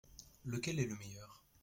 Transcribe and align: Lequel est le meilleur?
Lequel 0.45 0.79
est 0.79 0.87
le 0.87 0.95
meilleur? 0.95 1.43